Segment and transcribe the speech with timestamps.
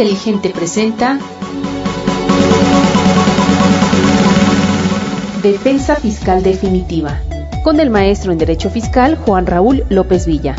[0.00, 1.18] Inteligente presenta
[5.42, 7.20] Defensa Fiscal Definitiva
[7.62, 10.56] con el maestro en Derecho Fiscal Juan Raúl López Villa.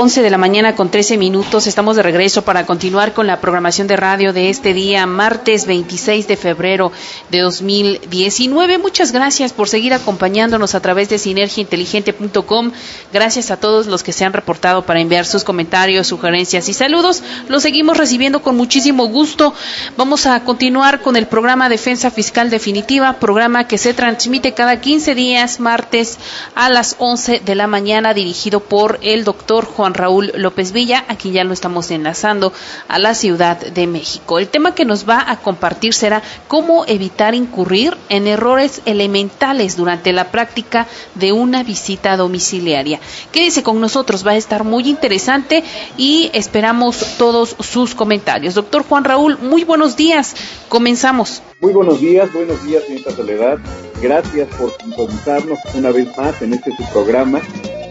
[0.00, 1.66] 11 de la mañana con 13 minutos.
[1.66, 6.28] Estamos de regreso para continuar con la programación de radio de este día, martes 26
[6.28, 6.92] de febrero
[7.32, 8.78] de 2019.
[8.78, 12.70] Muchas gracias por seguir acompañándonos a través de sinergiainteligente.com.
[13.12, 17.24] Gracias a todos los que se han reportado para enviar sus comentarios, sugerencias y saludos.
[17.48, 19.52] Los seguimos recibiendo con muchísimo gusto.
[19.96, 25.16] Vamos a continuar con el programa Defensa Fiscal Definitiva, programa que se transmite cada 15
[25.16, 26.18] días, martes
[26.54, 31.30] a las 11 de la mañana, dirigido por el doctor Juan Raúl López Villa, aquí
[31.30, 32.52] ya lo estamos enlazando
[32.88, 34.38] a la Ciudad de México.
[34.38, 40.12] El tema que nos va a compartir será cómo evitar incurrir en errores elementales durante
[40.12, 43.00] la práctica de una visita domiciliaria.
[43.32, 45.64] Quédese con nosotros, va a estar muy interesante
[45.96, 48.54] y esperamos todos sus comentarios.
[48.54, 50.34] Doctor Juan Raúl, muy buenos días.
[50.68, 51.42] Comenzamos.
[51.60, 53.58] Muy buenos días, buenos días, señorita Soledad.
[54.00, 57.40] Gracias por sintonizarnos una vez más en este su programa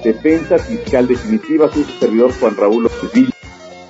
[0.07, 3.11] Defensa Fiscal Definitiva, su servidor Juan Raúl López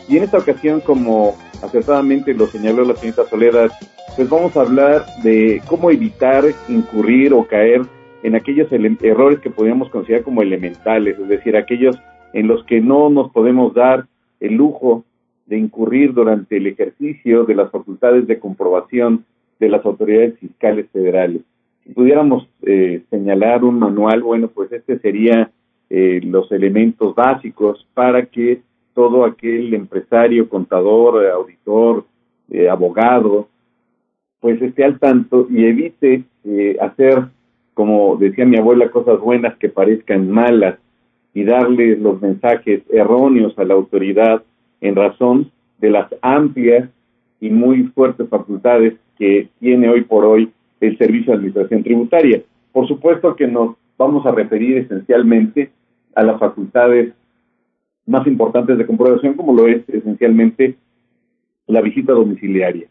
[0.10, 3.70] Y en esta ocasión, como acertadamente lo señaló la señorita Soledad,
[4.16, 7.84] pues vamos a hablar de cómo evitar incurrir o caer
[8.24, 11.96] en aquellos errores que podríamos considerar como elementales, es decir, aquellos
[12.34, 14.08] en los que no nos podemos dar
[14.40, 15.04] el lujo
[15.46, 19.24] de incurrir durante el ejercicio de las facultades de comprobación
[19.60, 21.44] de las autoridades fiscales federales.
[21.84, 25.52] Si pudiéramos eh, señalar un manual, bueno, pues este sería
[25.90, 28.62] eh, los elementos básicos para que
[28.94, 32.06] todo aquel empresario, contador, auditor,
[32.50, 33.48] eh, abogado,
[34.40, 37.26] pues esté al tanto y evite eh, hacer,
[37.74, 40.80] como decía mi abuela, cosas buenas que parezcan malas
[41.34, 44.44] y darle los mensajes erróneos a la autoridad
[44.82, 46.90] en razón de las amplias
[47.40, 50.52] y muy fuertes facultades que tiene hoy por hoy
[50.82, 52.42] el Servicio de Administración Tributaria.
[52.72, 55.72] Por supuesto que nos vamos a referir esencialmente
[56.18, 57.14] a las facultades
[58.08, 60.76] más importantes de comprobación, como lo es esencialmente
[61.68, 62.88] la visita domiciliaria.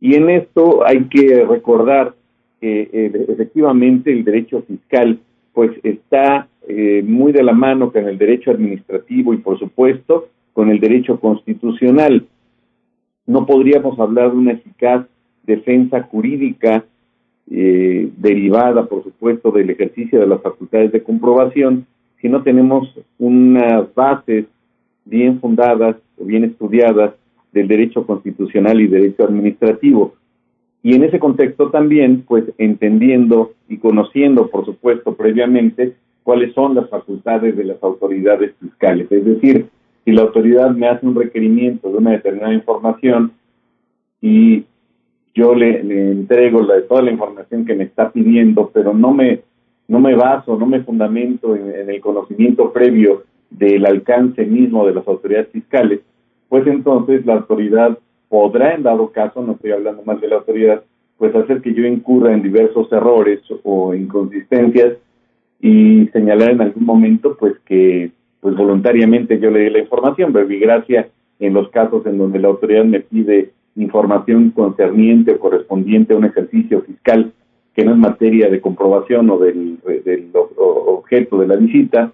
[0.00, 2.14] Y en esto hay que recordar
[2.60, 5.20] que eh, efectivamente el derecho fiscal
[5.52, 10.70] pues está eh, muy de la mano con el derecho administrativo y por supuesto con
[10.70, 12.26] el derecho constitucional.
[13.26, 15.06] No podríamos hablar de una eficaz
[15.44, 16.84] defensa jurídica
[17.50, 21.86] eh, derivada, por supuesto, del ejercicio de las facultades de comprobación,
[22.22, 22.88] si no tenemos
[23.18, 24.46] unas bases
[25.04, 27.14] bien fundadas o bien estudiadas
[27.52, 30.14] del derecho constitucional y derecho administrativo.
[30.84, 36.88] Y en ese contexto también, pues entendiendo y conociendo, por supuesto, previamente cuáles son las
[36.88, 39.10] facultades de las autoridades fiscales.
[39.10, 39.66] Es decir,
[40.04, 43.32] si la autoridad me hace un requerimiento de una determinada información
[44.20, 44.64] y
[45.34, 49.40] yo le, entrego toda la información que me está pidiendo, pero no me,
[49.88, 55.06] no me baso, no me fundamento en, el conocimiento previo del alcance mismo de las
[55.06, 56.00] autoridades fiscales,
[56.48, 57.98] pues entonces la autoridad
[58.28, 60.82] podrá, en dado caso, no estoy hablando más de la autoridad,
[61.18, 64.96] pues hacer que yo incurra en diversos errores o inconsistencias
[65.60, 68.10] y señalar en algún momento pues que
[68.40, 72.84] pues voluntariamente yo le di la información, gracia en los casos en donde la autoridad
[72.84, 77.32] me pide información concerniente o correspondiente a un ejercicio fiscal
[77.74, 79.78] que no es materia de comprobación o del,
[80.56, 82.12] objeto de la visita,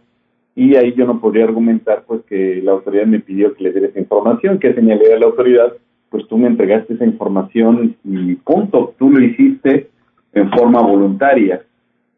[0.54, 3.88] y ahí yo no podría argumentar pues que la autoridad me pidió que le diera
[3.88, 5.72] esa información, que señalé a la autoridad,
[6.10, 9.88] pues tú me entregaste esa información y punto, tú lo hiciste
[10.32, 11.62] en forma voluntaria.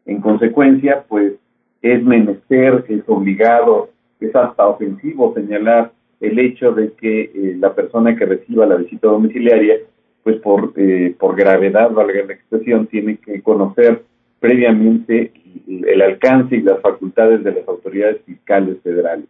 [0.05, 1.33] En consecuencia, pues
[1.81, 8.15] es menester, es obligado, es hasta ofensivo señalar el hecho de que eh, la persona
[8.15, 9.75] que reciba la visita domiciliaria,
[10.23, 14.03] pues por, eh, por gravedad, valga la expresión, tiene que conocer
[14.39, 15.31] previamente
[15.67, 19.25] el alcance y las facultades de las autoridades fiscales federales.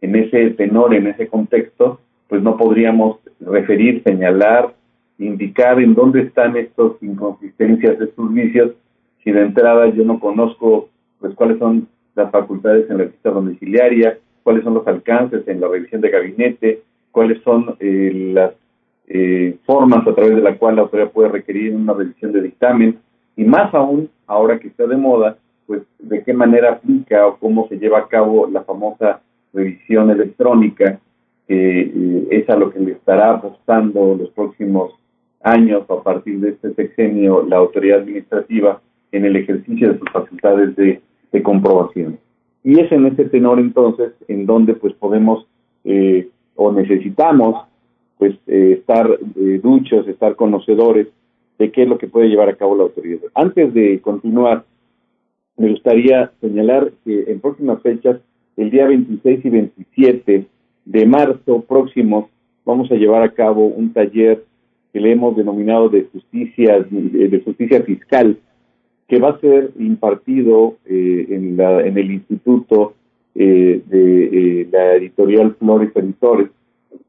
[0.00, 4.74] En ese tenor, en ese contexto, pues no podríamos referir, señalar,
[5.18, 8.72] indicar en dónde están estas inconsistencias, estos vicios,
[9.22, 10.88] si de entrada yo no conozco
[11.20, 15.68] pues cuáles son las facultades en la visita domiciliaria, cuáles son los alcances en la
[15.68, 18.52] revisión de gabinete, cuáles son eh, las
[19.08, 22.98] eh, formas a través de la cual la autoridad puede requerir una revisión de dictamen
[23.36, 27.68] y más aún, ahora que está de moda, pues de qué manera aplica o cómo
[27.68, 29.20] se lleva a cabo la famosa
[29.52, 31.00] revisión electrónica,
[31.48, 34.92] que eh, es a lo que le estará apostando los próximos
[35.42, 40.76] años a partir de este sexenio la autoridad administrativa en el ejercicio de sus facultades
[40.76, 42.18] de comprobación.
[42.64, 45.46] Y es en ese tenor entonces en donde pues podemos
[45.84, 47.66] eh, o necesitamos
[48.22, 51.08] pues eh, estar eh, duchos, estar conocedores
[51.58, 53.18] de qué es lo que puede llevar a cabo la autoridad.
[53.34, 54.64] Antes de continuar,
[55.56, 58.20] me gustaría señalar que en próximas fechas,
[58.56, 60.46] el día 26 y 27
[60.84, 62.26] de marzo próximos,
[62.64, 64.44] vamos a llevar a cabo un taller
[64.92, 68.38] que le hemos denominado de justicia, de justicia fiscal,
[69.08, 72.94] que va a ser impartido eh, en, la, en el Instituto
[73.34, 76.50] eh, de eh, la editorial Flores Editores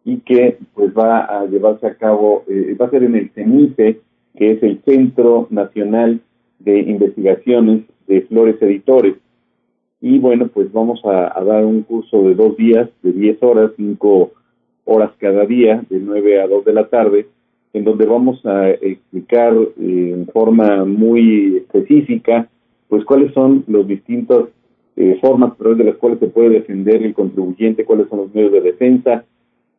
[0.05, 2.43] y que pues va a llevarse a cabo,
[2.79, 4.01] va a ser en el CENIFE,
[4.35, 6.19] que es el Centro Nacional
[6.59, 9.15] de Investigaciones de Flores Editores.
[10.01, 14.31] Y bueno, pues vamos a, dar un curso de dos días, de 10 horas, 5
[14.85, 17.27] horas cada día, de 9 a 2 de la tarde,
[17.71, 22.49] en donde vamos a explicar eh, en forma muy específica,
[22.89, 24.49] pues cuáles son los distintos
[24.97, 28.35] eh, formas a través de las cuales se puede defender el contribuyente, cuáles son los
[28.35, 29.25] medios de defensa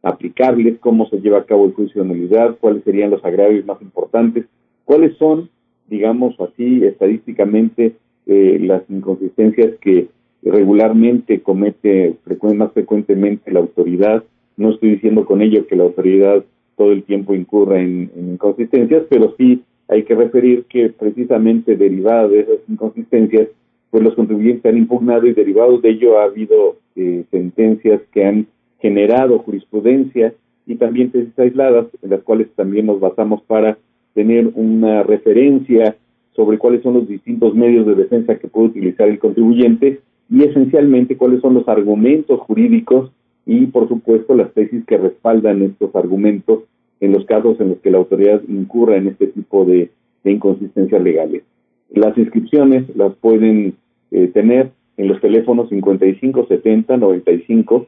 [0.05, 3.81] aplicables, cómo se lleva a cabo el juicio de nulidad, cuáles serían los agravios más
[3.81, 4.45] importantes,
[4.85, 5.49] cuáles son,
[5.89, 7.97] digamos así, estadísticamente
[8.27, 10.09] eh, las inconsistencias que
[10.43, 12.17] regularmente comete
[12.57, 14.23] más frecuentemente la autoridad.
[14.57, 16.45] No estoy diciendo con ello que la autoridad
[16.77, 22.41] todo el tiempo incurra en, inconsistencias, pero sí hay que referir que precisamente derivada de
[22.41, 23.49] esas inconsistencias,
[23.91, 28.47] pues los contribuyentes han impugnado y derivados de ello ha habido eh, sentencias que han
[28.81, 30.35] generado jurisprudencia
[30.67, 33.79] y también tesis aisladas, en las cuales también nos basamos para
[34.15, 35.97] tener una referencia
[36.35, 40.01] sobre cuáles son los distintos medios de defensa que puede utilizar el contribuyente
[40.31, 43.11] y esencialmente cuáles son los argumentos jurídicos
[43.47, 46.61] y, por supuesto, las tesis que respaldan estos argumentos
[47.01, 49.91] en los casos en los que la autoridad incurra en este tipo de,
[50.25, 51.43] inconsistencias legales.
[51.91, 53.75] Las inscripciones las pueden
[54.11, 57.87] eh, tener en los teléfonos 55 70 95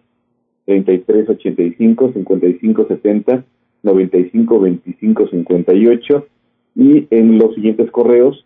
[0.67, 3.45] 33 85 55 70
[3.83, 6.27] 95 25 58
[6.75, 8.45] y en los siguientes correos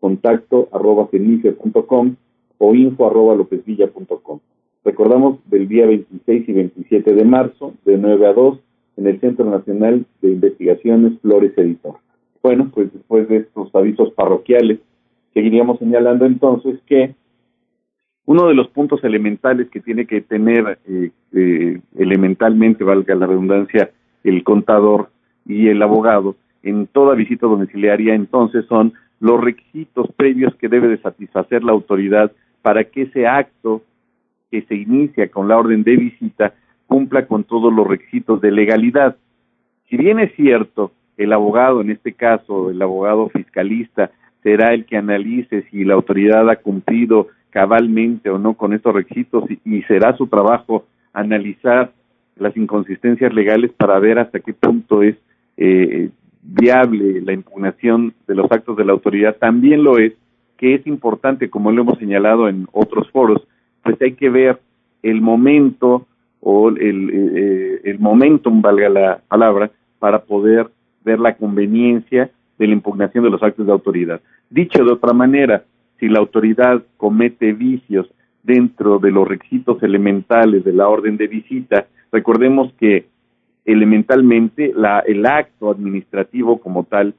[0.00, 2.16] contacto arroba cenice.com
[2.58, 4.40] o info arroba lopezvilla.com.
[4.84, 8.58] Recordamos del día 26 y 27 de marzo, de 9 a 2,
[8.98, 11.96] en el Centro Nacional de Investigaciones Flores Editor.
[12.42, 14.78] Bueno, pues después de estos avisos parroquiales,
[15.34, 17.14] seguiríamos señalando entonces que
[18.26, 23.90] uno de los puntos elementales que tiene que tener eh, eh, elementalmente, valga la redundancia,
[24.24, 25.10] el contador
[25.46, 26.36] y el abogado
[26.66, 32.32] en toda visita domiciliaria entonces son los requisitos previos que debe de satisfacer la autoridad
[32.60, 33.82] para que ese acto
[34.50, 36.54] que se inicia con la orden de visita
[36.86, 39.16] cumpla con todos los requisitos de legalidad.
[39.88, 44.10] Si bien es cierto, el abogado, en este caso el abogado fiscalista,
[44.42, 49.44] será el que analice si la autoridad ha cumplido cabalmente o no con estos requisitos
[49.64, 51.90] y, será su trabajo analizar
[52.36, 55.16] las inconsistencias legales para ver hasta qué punto es
[55.56, 56.10] eh,
[56.42, 59.36] viable la impugnación de los actos de la autoridad.
[59.36, 60.12] También lo es
[60.58, 63.40] que es importante, como lo hemos señalado en otros foros,
[63.82, 64.60] pues hay que ver
[65.02, 66.06] el momento
[66.40, 70.68] o el, eh, el momentum, valga la palabra, para poder
[71.06, 74.20] ver la conveniencia de la impugnación de los actos de autoridad.
[74.50, 75.64] Dicho de otra manera,
[75.98, 78.08] si la autoridad comete vicios
[78.42, 83.06] dentro de los requisitos elementales de la orden de visita, recordemos que
[83.64, 87.14] elementalmente la, el acto administrativo como tal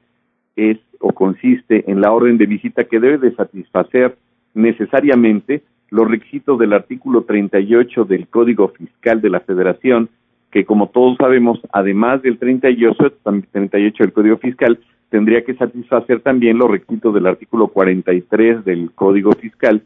[0.56, 4.16] es o consiste en la orden de visita que debe de satisfacer
[4.54, 10.08] necesariamente los requisitos del artículo 38 del Código Fiscal de la Federación,
[10.50, 13.12] que como todos sabemos, además del 38,
[13.52, 14.78] 38 del Código Fiscal,
[15.10, 19.82] tendría que satisfacer también los requisitos del artículo 43 del Código Fiscal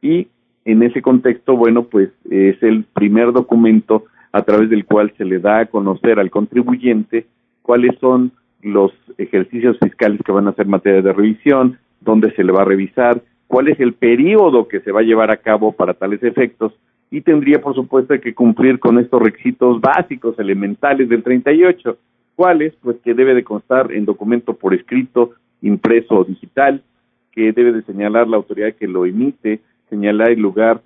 [0.00, 0.28] y
[0.64, 5.38] en ese contexto, bueno, pues es el primer documento a través del cual se le
[5.38, 7.26] da a conocer al contribuyente
[7.62, 12.52] cuáles son los ejercicios fiscales que van a ser materia de revisión, dónde se le
[12.52, 15.94] va a revisar, cuál es el periodo que se va a llevar a cabo para
[15.94, 16.72] tales efectos
[17.10, 21.98] y tendría, por supuesto, que cumplir con estos requisitos básicos, elementales del 38.
[22.40, 22.72] ¿Cuáles?
[22.76, 26.82] Pues que debe de constar en documento por escrito, impreso o digital,
[27.32, 30.80] que debe de señalar la autoridad que lo emite, señalar el lugar,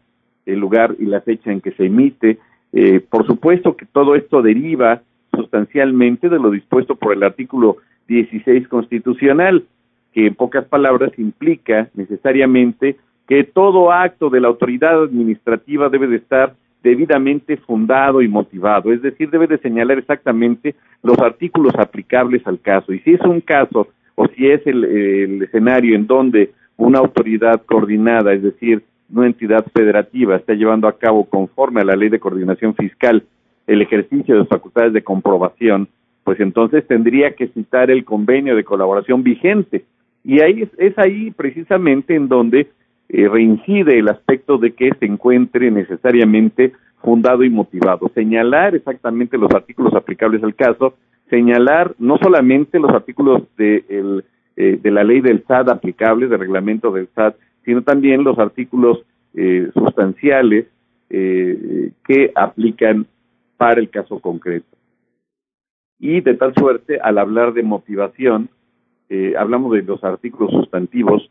[0.46, 2.38] el lugar y la fecha en que se emite.
[2.72, 7.76] Eh, por supuesto que todo esto deriva sustancialmente de lo dispuesto por el artículo
[8.08, 9.64] 16 constitucional,
[10.12, 12.96] que en pocas palabras implica necesariamente
[13.28, 19.00] que todo acto de la autoridad administrativa debe de estar debidamente fundado y motivado, es
[19.00, 22.92] decir, debe de señalar exactamente los artículos aplicables al caso.
[22.92, 28.34] Y si es un caso o si es el, escenario en donde una autoridad coordinada,
[28.34, 32.74] es decir, una entidad federativa está llevando a cabo conforme a la ley de coordinación
[32.74, 33.24] fiscal
[33.66, 35.88] el ejercicio de sus facultades de comprobación,
[36.22, 39.84] pues entonces tendría que citar el convenio de colaboración vigente.
[40.22, 42.68] Y ahí es, ahí precisamente en donde
[43.16, 48.10] eh, reincide el aspecto de que se encuentre necesariamente fundado y motivado.
[48.12, 50.94] Señalar exactamente los artículos aplicables al caso,
[51.30, 53.84] señalar no solamente los artículos de,
[54.56, 59.04] eh, la ley del SAT aplicables, del reglamento del SAT, sino también los artículos
[59.34, 60.66] eh, sustanciales
[61.08, 63.06] eh, que aplican
[63.56, 64.76] para el caso concreto.
[66.00, 68.48] Y de tal suerte, al hablar de motivación,
[69.08, 71.30] eh, hablamos de los artículos sustantivos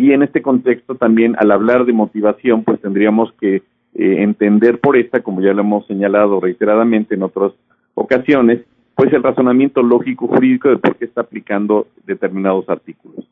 [0.00, 3.62] y en este contexto también al hablar de motivación, pues tendríamos que eh,
[3.94, 7.52] entender por esta, como ya lo hemos señalado reiteradamente en otras
[7.92, 8.62] ocasiones,
[8.94, 13.28] pues el razonamiento lógico jurídico de por qué está aplicando determinados artículos.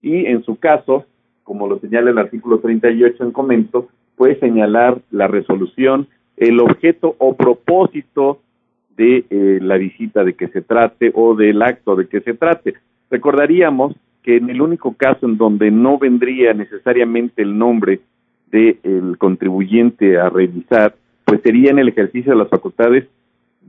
[0.00, 1.04] Y en su caso,
[1.42, 7.36] como lo señala el artículo 38 en comento, puede señalar la resolución, el objeto o
[7.36, 8.40] propósito
[8.96, 12.76] de eh, la visita de que se trate o del acto de que se trate.
[13.10, 18.00] Recordaríamos que en el único caso en donde no vendría necesariamente el nombre
[18.50, 20.94] del contribuyente a revisar,
[21.24, 23.06] pues sería en el ejercicio de las facultades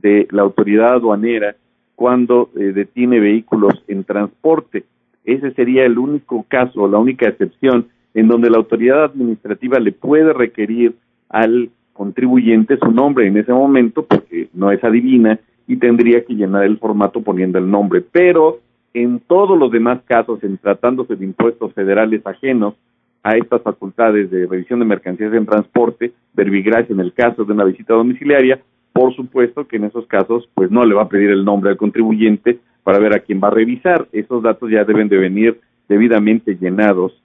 [0.01, 1.55] de la autoridad aduanera
[1.95, 4.85] cuando eh, detiene vehículos en transporte.
[5.25, 10.33] Ese sería el único caso, la única excepción en donde la autoridad administrativa le puede
[10.33, 10.95] requerir
[11.27, 16.63] al contribuyente su nombre en ese momento porque no es adivina y tendría que llenar
[16.63, 18.01] el formato poniendo el nombre.
[18.01, 18.59] Pero
[18.93, 22.75] en todos los demás casos, en tratándose de impuestos federales ajenos
[23.23, 27.65] a estas facultades de revisión de mercancías en transporte, verbigracia en el caso de una
[27.65, 28.61] visita domiciliaria,
[28.93, 31.77] por supuesto que en esos casos pues no le va a pedir el nombre al
[31.77, 34.07] contribuyente para ver a quién va a revisar.
[34.11, 37.21] Esos datos ya deben de venir debidamente llenados.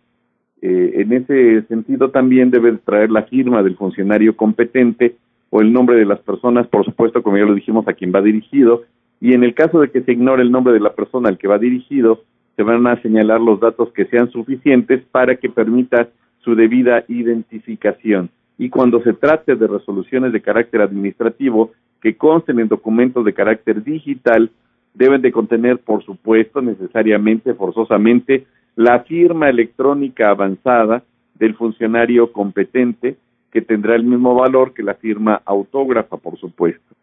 [0.61, 5.17] Eh, en ese sentido también debe traer la firma del funcionario competente
[5.51, 8.21] o el nombre de las personas, por supuesto, como ya lo dijimos, a quien va
[8.21, 8.83] dirigido,
[9.25, 11.49] y en el caso de que se ignore el nombre de la persona al que
[11.49, 12.25] va dirigido,
[12.57, 18.29] se van a señalar los datos que sean suficientes para que permita su debida identificación.
[18.59, 23.83] Y cuando se trate de resoluciones de carácter administrativo que consten en documentos de carácter
[23.83, 24.51] digital,
[24.93, 28.45] deben de contener, por supuesto, necesariamente, forzosamente,
[28.77, 31.03] la firma electrónica avanzada
[31.37, 33.17] del funcionario competente,
[33.51, 36.95] que tendrá el mismo valor que la firma autógrafa, por supuesto.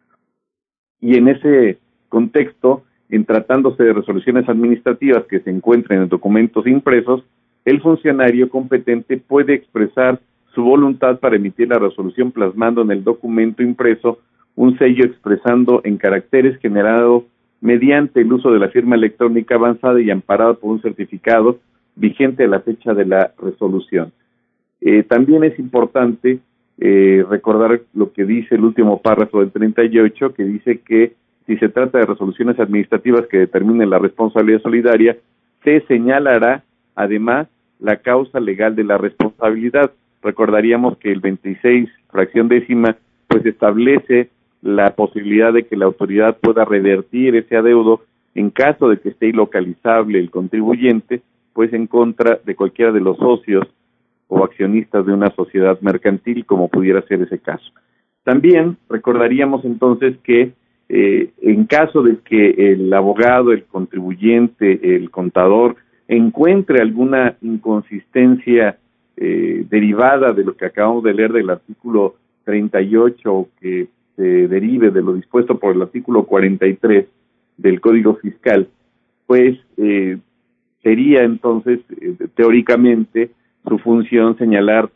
[1.00, 1.80] Y en ese
[2.12, 7.24] contexto, en tratándose de resoluciones administrativas que se encuentren en documentos impresos,
[7.66, 10.20] el funcionario competente puede expresar
[10.54, 14.20] su voluntad para emitir la resolución plasmando en el documento impreso
[14.56, 17.24] un sello expresando en caracteres generados
[17.62, 21.60] mediante el uso de la firma electrónica avanzada y amparado por un certificado
[21.96, 24.12] vigente a la fecha de la resolución.
[24.82, 26.40] Eh, también es importante
[26.80, 31.14] eh, recordar lo que dice el último párrafo del 38, que dice que
[31.48, 35.18] si se trata de resoluciones administrativas que determinen la responsabilidad solidaria,
[35.64, 36.64] se señalará
[36.96, 37.48] además
[37.80, 39.92] la causa legal de la responsabilidad.
[40.22, 42.96] Recordaríamos que el 26, fracción décima,
[43.28, 44.30] pues establece
[44.62, 48.02] la posibilidad de que la autoridad pueda revertir ese adeudo
[48.36, 51.22] en caso de que esté ilocalizable el contribuyente,
[51.54, 53.68] pues en contra de cualquiera de los socios
[54.28, 57.70] o accionistas de una sociedad mercantil, como pudiera ser ese caso.
[58.24, 60.54] También recordaríamos entonces que
[60.94, 65.78] eh, en caso de que el abogado, el contribuyente, el contador
[66.10, 68.78] encuentre alguna inconsistencia
[69.16, 75.02] eh, derivada de lo que acabamos de leer del artículo 38 que se derive de
[75.02, 77.06] lo dispuesto por el artículo 43
[77.56, 78.68] del Código Fiscal,
[79.28, 80.18] pues eh,
[80.84, 83.32] sería entonces, eh, teóricamente,
[83.66, 84.90] su función señalar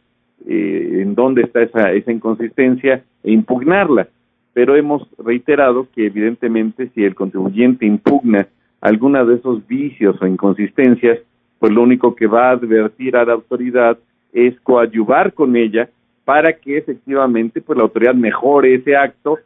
[0.45, 4.09] eh, en dónde está esa, esa inconsistencia e impugnarla.
[4.55, 8.47] Pero hemos reiterado que evidentemente si el contribuyente impugna
[8.79, 11.19] alguna de esos vicios o inconsistencias,
[11.59, 13.97] pues lo único que va a advertir a la autoridad
[14.31, 15.89] es coadyuvar con ella
[16.23, 19.39] para que efectivamente pues la autoridad mejore ese acto,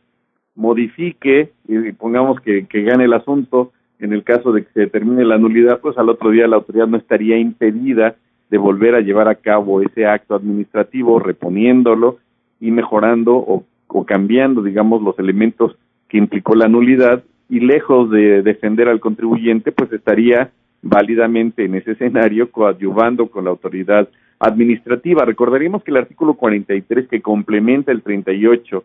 [0.53, 5.25] modifique y pongamos que, que gane el asunto en el caso de que se determine
[5.25, 8.15] la nulidad, pues al otro día la autoridad no estaría impedida
[8.51, 12.19] de volver a llevar a cabo ese acto administrativo, reponiéndolo
[12.59, 15.75] y mejorando o, o cambiando, digamos, los elementos
[16.07, 21.91] que implicó la nulidad y lejos de defender al contribuyente, pues estaría válidamente en ese
[21.91, 24.07] escenario coadyuvando con la autoridad
[24.39, 25.25] administrativa.
[25.25, 28.83] Recordaríamos que el artículo 43 que complementa el 38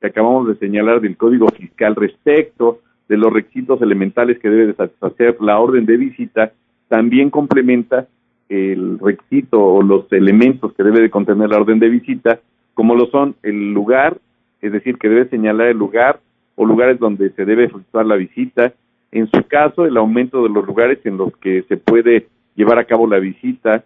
[0.00, 4.74] que acabamos de señalar del Código Fiscal respecto de los requisitos elementales que debe de
[4.74, 6.52] satisfacer la orden de visita,
[6.88, 8.06] también complementa
[8.48, 12.40] el requisito o los elementos que debe de contener la orden de visita,
[12.74, 14.18] como lo son el lugar,
[14.60, 16.20] es decir, que debe señalar el lugar
[16.54, 18.72] o lugares donde se debe efectuar la visita,
[19.12, 22.84] en su caso el aumento de los lugares en los que se puede llevar a
[22.84, 23.84] cabo la visita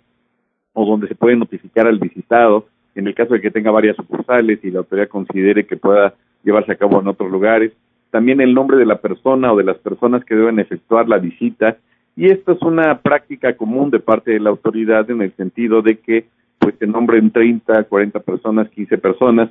[0.72, 4.60] o donde se puede notificar al visitado, en el caso de que tenga varias sucursales
[4.62, 7.72] y la autoridad considere que pueda llevarse a cabo en otros lugares,
[8.10, 11.76] también el nombre de la persona o de las personas que deben efectuar la visita,
[12.16, 15.98] y esto es una práctica común de parte de la autoridad en el sentido de
[15.98, 16.26] que
[16.58, 19.50] pues se nombren 30, 40 personas, 15 personas,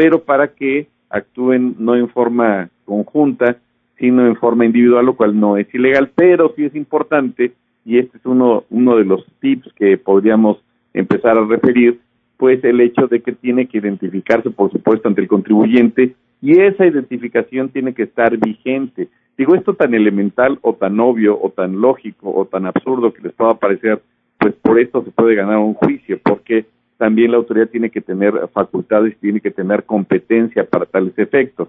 [0.00, 3.58] pero para que actúen no en forma conjunta,
[3.98, 7.52] sino en forma individual, lo cual no es ilegal, pero sí es importante,
[7.84, 10.56] y este es uno, uno de los tips que podríamos
[10.94, 12.00] empezar a referir,
[12.38, 16.86] pues el hecho de que tiene que identificarse, por supuesto, ante el contribuyente, y esa
[16.86, 19.08] identificación tiene que estar vigente.
[19.36, 23.34] Digo, esto tan elemental o tan obvio o tan lógico o tan absurdo que les
[23.34, 24.00] pueda parecer,
[24.38, 26.64] pues por esto se puede ganar un juicio, porque
[27.00, 31.68] también la autoridad tiene que tener facultades, tiene que tener competencia para tales efectos.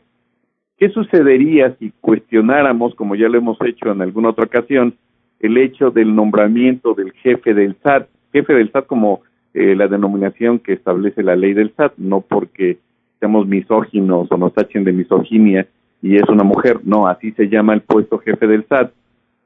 [0.78, 4.94] ¿Qué sucedería si cuestionáramos, como ya lo hemos hecho en alguna otra ocasión,
[5.40, 8.10] el hecho del nombramiento del jefe del SAT?
[8.34, 9.22] Jefe del SAT como
[9.54, 12.80] eh, la denominación que establece la ley del SAT, no porque
[13.22, 15.66] seamos misóginos o nos tachen de misoginia
[16.02, 18.92] y es una mujer, no, así se llama el puesto jefe del SAT,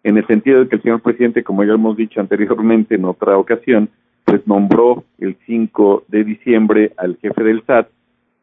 [0.03, 3.37] en el sentido de que el señor presidente, como ya hemos dicho anteriormente en otra
[3.37, 3.87] ocasión,
[4.25, 7.87] pues nombró el 5 de diciembre al jefe del SAT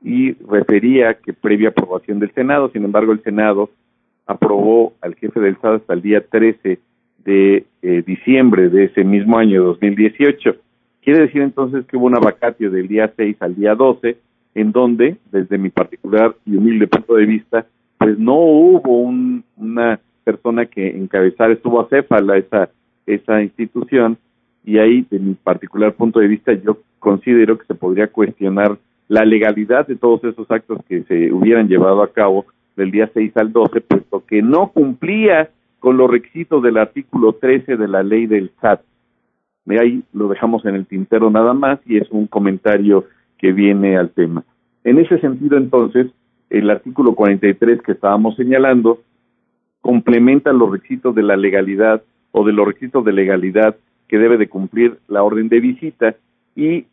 [0.02, 3.70] y refería que previa aprobación del Senado, sin embargo el Senado
[4.26, 6.78] aprobó al jefe del SAT hasta el día 13
[7.24, 10.56] de eh, diciembre de ese mismo año 2018.
[11.02, 14.16] Quiere decir entonces que hubo una vacatio del día 6 al día 12
[14.54, 17.66] en donde, desde mi particular y humilde punto de vista,
[17.98, 19.02] pues no hubo
[19.56, 22.70] una persona que encabezara, estuvo a acéfala esa,
[23.06, 24.18] esa institución,
[24.64, 29.24] y ahí, de mi particular punto de vista, yo considero que se podría cuestionar la
[29.24, 32.46] legalidad de todos esos actos que se hubieran llevado a cabo
[32.76, 37.76] del día 6 al 12, puesto que no cumplía con los requisitos del artículo 13
[37.76, 38.80] de la ley del SAT.
[39.64, 43.04] De ahí lo dejamos en el tintero nada más y es un comentario
[43.38, 44.44] que viene al tema.
[44.84, 46.06] En ese sentido, entonces,
[46.50, 49.00] el artículo 43 que estábamos señalando
[49.80, 53.76] complementa los requisitos de la legalidad o de los requisitos de legalidad
[54.12, 56.14] que debe de cumplir la orden de visita
[56.54, 56.84] y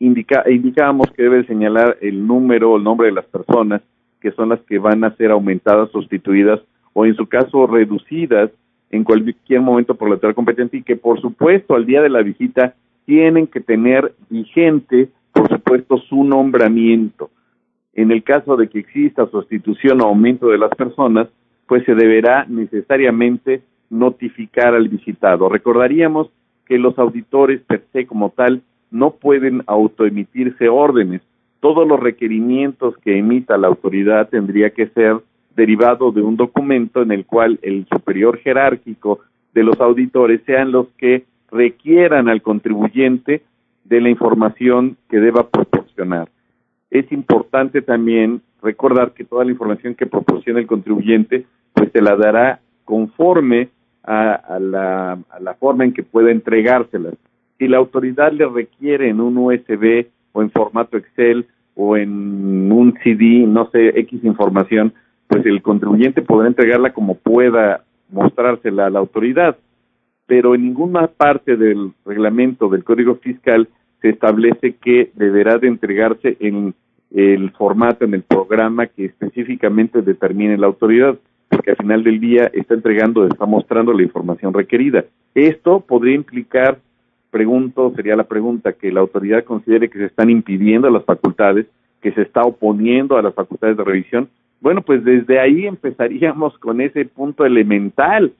[0.00, 3.80] indica, indicábamos que debe señalar el número o el nombre de las personas
[4.20, 6.58] que son las que van a ser aumentadas, sustituidas
[6.92, 8.50] o en su caso reducidas
[8.90, 12.22] en cualquier momento por la autoridad competente y que por supuesto al día de la
[12.22, 12.74] visita
[13.06, 17.30] tienen que tener vigente por supuesto, su nombramiento.
[17.92, 21.28] En el caso de que exista sustitución o aumento de las personas,
[21.68, 25.48] pues se deberá necesariamente notificar al visitado.
[25.48, 26.30] Recordaríamos
[26.66, 31.20] que los auditores per se como tal no pueden autoemitirse órdenes.
[31.60, 35.16] Todos los requerimientos que emita la autoridad tendría que ser
[35.56, 39.20] derivado de un documento en el cual el superior jerárquico
[39.52, 43.42] de los auditores sean los que requieran al contribuyente
[43.84, 46.28] de la información que deba proporcionar.
[46.90, 52.16] Es importante también recordar que toda la información que proporciona el contribuyente, pues se la
[52.16, 53.68] dará conforme
[54.06, 57.10] a, la, a la forma en que pueda entregársela.
[57.58, 62.94] Si la autoridad le requiere en un USB o en formato Excel o en un
[63.02, 64.92] CD, no sé, X información,
[65.26, 69.56] pues el contribuyente podrá entregarla como pueda mostrársela a la autoridad
[70.26, 73.68] pero en ninguna parte del reglamento del Código Fiscal
[74.00, 76.74] se establece que deberá de entregarse en
[77.10, 81.16] el formato, en el programa que específicamente determine la autoridad,
[81.54, 85.04] porque al final del día está entregando, está mostrando la información requerida.
[85.34, 86.78] Esto podría implicar,
[87.30, 91.66] pregunto, sería la pregunta, que la autoridad considere que se están impidiendo las facultades,
[92.02, 94.28] que se está oponiendo a las facultades de revisión.
[94.60, 98.32] Bueno, pues desde ahí empezaríamos con ese punto elemental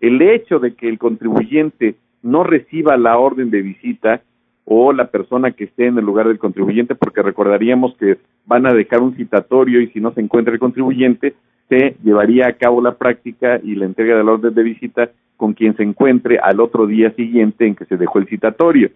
[0.00, 4.22] el hecho de que el contribuyente no reciba la orden de visita
[4.64, 8.72] o la persona que esté en el lugar del contribuyente, porque recordaríamos que van a
[8.72, 11.34] dejar un citatorio y si no se encuentra el contribuyente,
[11.68, 15.54] se llevaría a cabo la práctica y la entrega de la orden de visita con
[15.54, 18.90] quien se encuentre al otro día siguiente en que se dejó el citatorio.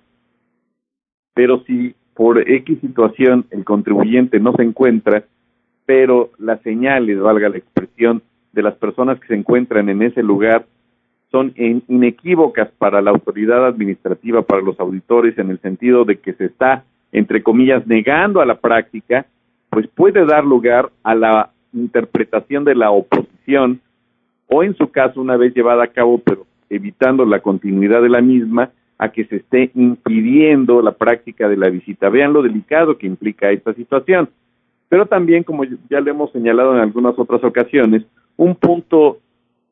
[1.34, 5.24] Pero si por X situación el contribuyente no se encuentra,
[5.84, 10.64] pero las señales, valga la expresión, de las personas que se encuentran en ese lugar
[11.30, 16.46] son inequívocas para la autoridad administrativa, para los auditores, en el sentido de que se
[16.46, 19.26] está, entre comillas, negando a la práctica,
[19.68, 23.80] pues puede dar lugar a la interpretación de la oposición
[24.48, 28.20] o en su caso, una vez llevada a cabo, pero evitando la continuidad de la
[28.20, 32.08] misma, a que se esté impidiendo la práctica de la visita.
[32.08, 34.28] Vean lo delicado que implica esta situación.
[34.88, 38.04] Pero también, como ya le hemos señalado en algunas otras ocasiones,
[38.36, 39.18] un punto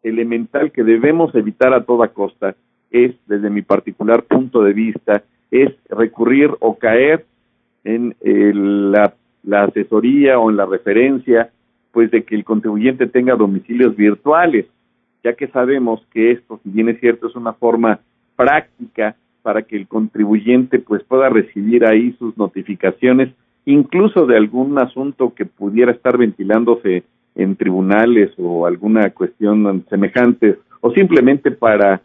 [0.03, 2.55] elemental que debemos evitar a toda costa
[2.91, 7.25] es, desde mi particular punto de vista, es recurrir o caer
[7.85, 8.15] en
[8.93, 11.51] la, la asesoría o en la referencia,
[11.95, 14.67] pues de que el contribuyente tenga domicilios virtuales,
[15.23, 18.01] ya que sabemos que esto, si bien es cierto, es una forma
[18.37, 23.33] práctica para que el contribuyente pues pueda recibir ahí sus notificaciones,
[23.65, 27.05] incluso de algún asunto que pudiera estar ventilándose
[27.37, 32.03] en tribunales o alguna cuestión semejante, o simplemente para,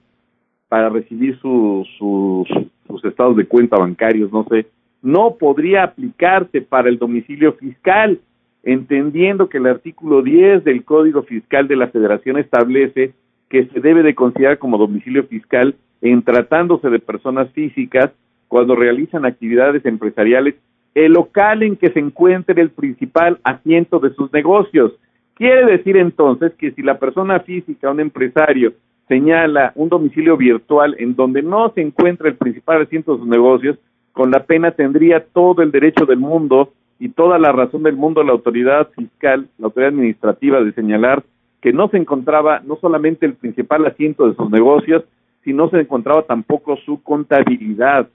[0.67, 2.47] para recibir sus, sus,
[2.87, 4.67] sus estados de cuenta bancarios, no sé,
[5.01, 8.19] no podría aplicarse para el domicilio fiscal,
[8.63, 13.13] entendiendo que el artículo 10 del Código Fiscal de la Federación establece
[13.49, 18.11] que se debe de considerar como domicilio fiscal en tratándose de personas físicas
[18.47, 20.55] cuando realizan actividades empresariales
[20.95, 24.93] el local en que se encuentre el principal asiento de sus negocios.
[25.35, 28.73] Quiere decir entonces que si la persona física, un empresario,
[29.07, 33.77] señala un domicilio virtual en donde no se encuentra el principal asiento de sus negocios,
[34.11, 38.23] con la pena tendría todo el derecho del mundo y toda la razón del mundo
[38.23, 41.23] la autoridad fiscal, la autoridad administrativa de señalar
[41.61, 45.03] que no se encontraba no solamente el principal asiento de sus negocios,
[45.43, 48.07] sino se encontraba tampoco su contabilidad.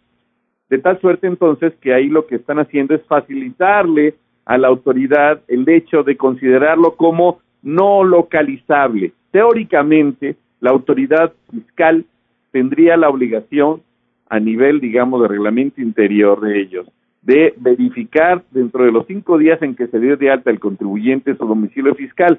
[0.69, 5.41] De tal suerte entonces que ahí lo que están haciendo es facilitarle a la autoridad
[5.49, 9.13] el hecho de considerarlo como no localizable.
[9.31, 12.05] Teóricamente, la autoridad fiscal
[12.53, 13.83] tendría la obligación,
[14.29, 16.87] a nivel, digamos, de reglamento interior de ellos,
[17.25, 21.35] de verificar dentro de los cinco días en que se dio de alta el contribuyente
[21.35, 22.39] su domicilio fiscal,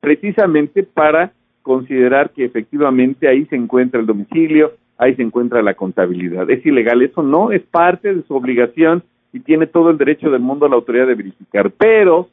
[0.00, 6.48] precisamente para considerar que efectivamente ahí se encuentra el domicilio, ahí se encuentra la contabilidad.
[6.50, 10.40] Es ilegal, eso no es parte de su obligación y tiene todo el derecho del
[10.40, 11.70] mundo a la autoridad de verificar.
[11.70, 12.30] Pero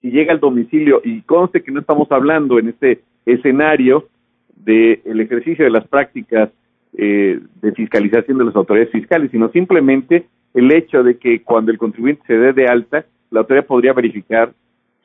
[0.00, 4.08] si llega al domicilio y conste que no estamos hablando en este escenario
[4.56, 6.50] del ejercicio de las prácticas
[6.94, 11.78] eh, de fiscalización de las autoridades fiscales, sino simplemente el hecho de que cuando el
[11.78, 14.52] contribuyente se dé de alta, la autoridad podría verificar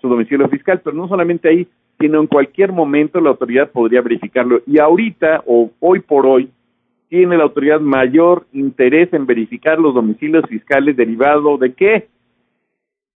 [0.02, 1.68] su domicilio fiscal, pero no solamente ahí,
[2.00, 4.62] sino en cualquier momento la autoridad podría verificarlo.
[4.68, 6.52] Y ahorita, o hoy por hoy,
[7.10, 12.08] tiene la autoridad mayor interés en verificar los domicilios fiscales derivado de qué?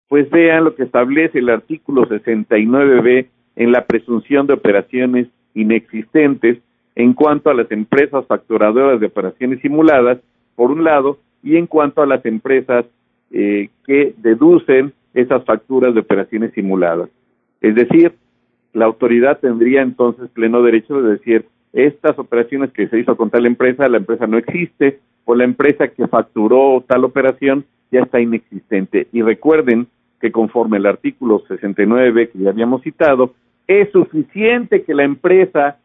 [0.08, 6.58] Pues vean lo que establece el artículo 69b en la presunción de operaciones inexistentes
[6.94, 10.18] en cuanto a las empresas facturadoras de operaciones simuladas,
[10.54, 12.84] por un lado, y en cuanto a las empresas
[13.30, 17.08] eh, que deducen esas facturas de operaciones simuladas.
[17.60, 18.14] Es decir,
[18.72, 23.46] la autoridad tendría entonces pleno derecho de decir, estas operaciones que se hizo con tal
[23.46, 29.08] empresa, la empresa no existe, o la empresa que facturó tal operación ya está inexistente.
[29.12, 29.86] Y recuerden
[30.20, 33.34] que conforme el artículo 69 que ya habíamos citado,
[33.66, 35.78] es suficiente que la empresa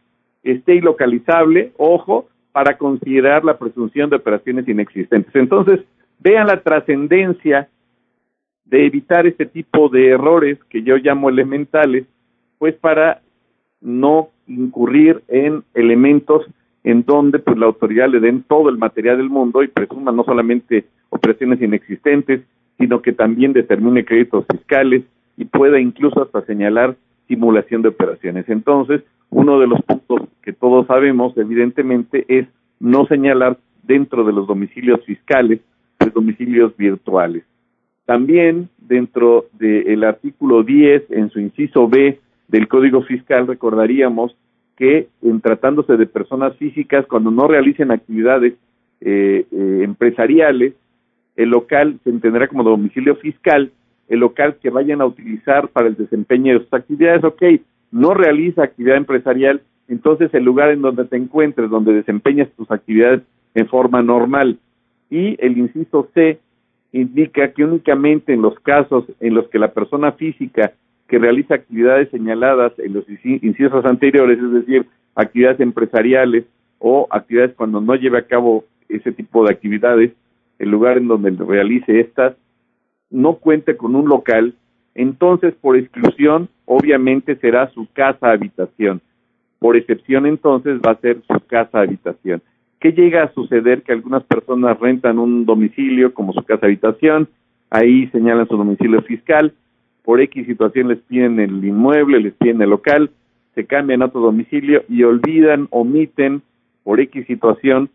[0.44, 5.36] esté ilocalizable, ojo, para considerar la presunción de operaciones inexistentes.
[5.36, 5.82] Entonces,
[6.20, 7.68] vean la trascendencia
[8.64, 12.06] de evitar este tipo de errores que yo llamo elementales,
[12.58, 13.20] pues para
[13.82, 16.46] no incurrir en elementos
[16.86, 20.24] en donde pues la autoridad le den todo el material del mundo y presuma no
[20.24, 22.40] solamente operaciones inexistentes,
[22.78, 25.04] sino que también determine créditos fiscales
[25.36, 26.96] y pueda incluso hasta señalar
[27.28, 28.48] simulación de operaciones.
[28.48, 32.48] Entonces, uno de los puntos que todos sabemos, evidentemente, es
[32.80, 35.60] no señalar dentro de los domicilios fiscales,
[36.00, 37.44] los domicilios virtuales.
[38.06, 44.36] También dentro del artículo 10, en su inciso B del Código Fiscal, recordaríamos
[44.78, 48.54] que en tratándose de personas físicas, cuando no realicen actividades
[49.02, 50.74] eh, eh, empresariales,
[51.36, 53.72] el local se entenderá como domicilio fiscal,
[54.08, 57.44] el local que vayan a utilizar para el desempeño de sus actividades, ok,
[57.92, 63.22] no realiza actividad empresarial, entonces el lugar en donde te encuentres, donde desempeñas tus actividades
[63.54, 64.60] en forma normal.
[65.10, 66.40] Y el inciso C
[66.92, 70.74] indica que únicamente en los casos en los que la persona física
[71.08, 76.46] que realiza actividades señaladas en los incisos anteriores, es decir, actividades empresariales
[76.80, 80.12] o actividades cuando no lleve a cabo ese tipo de actividades,
[80.58, 82.36] el lugar en donde realice estas,
[83.10, 84.56] no cuente con un local,
[84.96, 89.02] entonces por exclusión obviamente será su casa habitación.
[89.60, 92.42] Por excepción entonces va a ser su casa habitación.
[92.80, 93.84] ¿Qué llega a suceder?
[93.84, 97.28] Que algunas personas rentan un domicilio como su casa habitación,
[97.70, 99.54] ahí señalan su domicilio fiscal,
[100.04, 103.10] por X situación les piden el inmueble, les piden el local,
[103.56, 106.42] se cambian a otro domicilio y olvidan, omiten
[106.84, 107.90] por X situación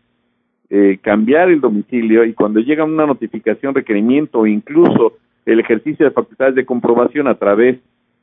[0.69, 6.11] eh, cambiar el domicilio y cuando llega una notificación, requerimiento o incluso el ejercicio de
[6.11, 7.79] facultades de comprobación a través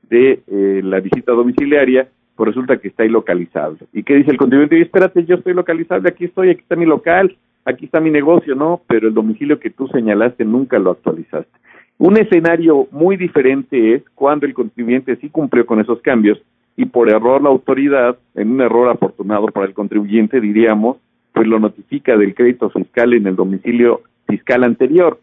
[0.08, 3.78] de eh, la visita domiciliaria, pues resulta que está ilocalizable.
[3.92, 4.80] ¿Y qué dice el contribuyente?
[4.80, 8.80] espérate, yo estoy localizable, aquí estoy, aquí está mi local, aquí está mi negocio, no,
[8.86, 11.50] pero el domicilio que tú señalaste nunca lo actualizaste.
[11.98, 16.40] Un escenario muy diferente es cuando el contribuyente sí cumplió con esos cambios
[16.76, 20.98] y por error la autoridad, en un error afortunado para el contribuyente, diríamos,
[21.32, 25.18] pues lo notifica del crédito fiscal en el domicilio fiscal anterior,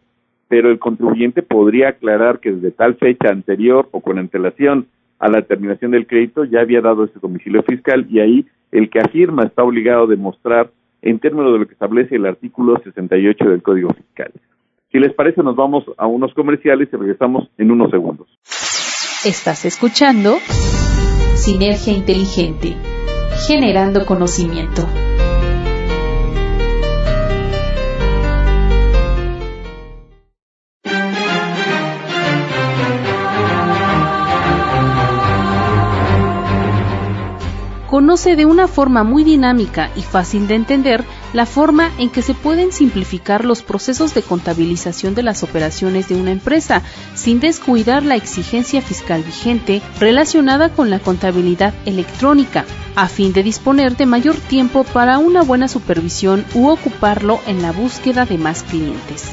[0.48, 4.88] pero el contribuyente podría aclarar que desde tal fecha anterior o con antelación
[5.20, 9.00] a la terminación del crédito ya había dado ese domicilio fiscal y ahí el que
[9.00, 10.70] afirma está obligado a demostrar
[11.02, 14.32] en términos de lo que establece el artículo 68 del Código Fiscal.
[14.92, 18.28] Si les parece, nos vamos a unos comerciales y regresamos en unos segundos.
[19.26, 20.36] Estás escuchando
[21.36, 22.76] Sinergia Inteligente,
[23.48, 24.88] generando conocimiento.
[37.96, 42.34] Conoce de una forma muy dinámica y fácil de entender la forma en que se
[42.34, 46.82] pueden simplificar los procesos de contabilización de las operaciones de una empresa
[47.14, 52.66] sin descuidar la exigencia fiscal vigente relacionada con la contabilidad electrónica,
[52.98, 57.72] a fin de disponer de mayor tiempo para una buena supervisión u ocuparlo en la
[57.72, 59.24] búsqueda de más clientes.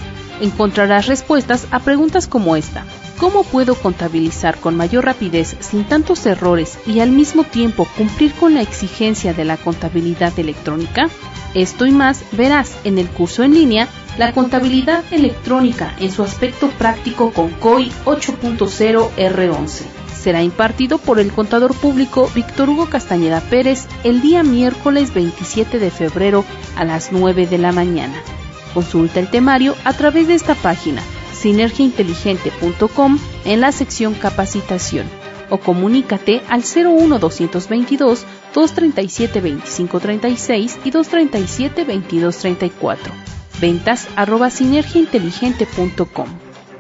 [0.41, 2.85] Encontrarás respuestas a preguntas como esta.
[3.23, 8.55] ¿Cómo puedo contabilizar con mayor rapidez sin tantos errores y al mismo tiempo cumplir con
[8.55, 11.09] la exigencia de la contabilidad electrónica?
[11.55, 13.87] Esto y más verás en el curso en línea
[14.19, 19.83] La contabilidad electrónica en su aspecto práctico con COI 8.0 R11.
[20.21, 25.93] Será impartido por el contador público Víctor Hugo Castañeda Pérez el día miércoles 27 de
[25.93, 28.21] febrero a las 9 de la mañana.
[28.75, 31.03] Consulta el temario a través de esta página
[31.43, 35.07] sinergiainteligente.com en la sección capacitación
[35.51, 38.25] o comunícate al 01 222
[38.55, 43.13] 237 2536 y 237 2234.
[43.61, 46.29] Ventas arroba sinergiainteligente.com.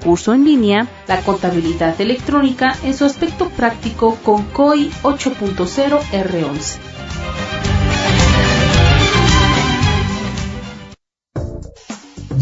[0.02, 6.91] Curso en línea, la contabilidad electrónica en su aspecto práctico con COI 8.0 R11.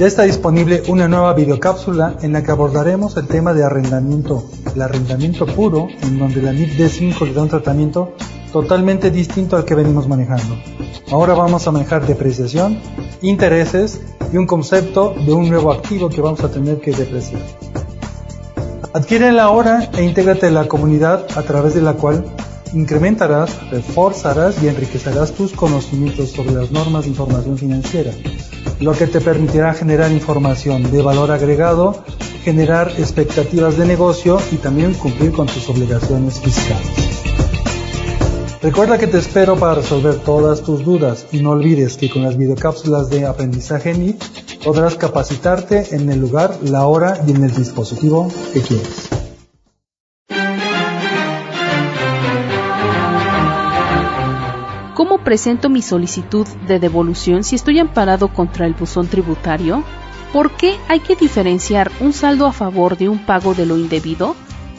[0.01, 4.81] Ya está disponible una nueva videocápsula en la que abordaremos el tema de arrendamiento, el
[4.81, 8.15] arrendamiento puro, en donde la NIP D5 le da un tratamiento
[8.51, 10.57] totalmente distinto al que venimos manejando.
[11.11, 12.81] Ahora vamos a manejar depreciación,
[13.21, 14.01] intereses
[14.33, 17.43] y un concepto de un nuevo activo que vamos a tener que depreciar.
[18.95, 22.25] Adquiérela ahora e intégrate en la comunidad a través de la cual
[22.73, 28.13] incrementarás, reforzarás y enriquecerás tus conocimientos sobre las normas de información financiera
[28.81, 32.03] lo que te permitirá generar información de valor agregado,
[32.43, 37.11] generar expectativas de negocio y también cumplir con tus obligaciones fiscales.
[38.63, 42.37] Recuerda que te espero para resolver todas tus dudas y no olvides que con las
[42.37, 44.23] videocápsulas de aprendizaje NIT
[44.65, 49.10] podrás capacitarte en el lugar, la hora y en el dispositivo que quieras.
[55.01, 59.83] ¿Cómo presento mi solicitud de devolución si estoy amparado contra el buzón tributario?
[60.31, 64.37] ¿Por qué hay que diferenciar un saldo a favor de un pago de lo indebido?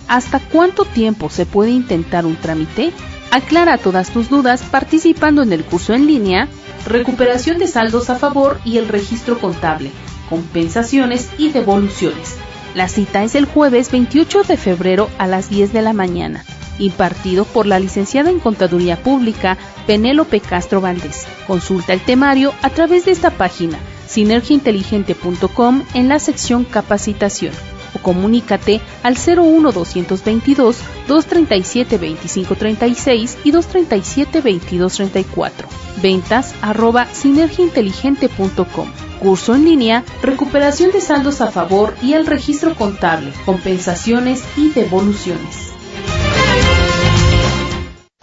[0.07, 2.93] ¿Hasta cuánto tiempo se puede intentar un trámite?
[3.31, 6.47] Aclara todas tus dudas participando en el curso en línea
[6.85, 9.89] Recuperación de saldos a favor y el registro contable,
[10.29, 12.37] compensaciones y devoluciones.
[12.75, 16.45] La cita es el jueves 28 de febrero a las 10 de la mañana
[16.81, 21.25] impartido por la licenciada en Contaduría Pública Penélope Castro Valdés.
[21.47, 27.53] Consulta el temario a través de esta página sinergiainteligente.com en la sección capacitación
[27.95, 35.67] o comunícate al 01 222 237 2536 y 237 2234.
[36.01, 38.87] Ventas arroba sinergiainteligente.com.
[39.19, 45.71] Curso en línea, recuperación de saldos a favor y el registro contable, compensaciones y devoluciones.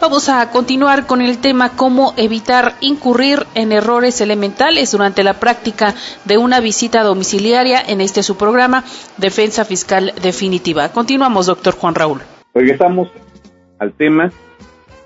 [0.00, 5.92] Vamos a continuar con el tema cómo evitar incurrir en errores elementales durante la práctica
[6.24, 8.84] de una visita domiciliaria en este su programa
[9.16, 10.92] Defensa Fiscal Definitiva.
[10.92, 12.20] Continuamos, doctor Juan Raúl.
[12.54, 13.11] Regresamos
[13.80, 14.30] al tema.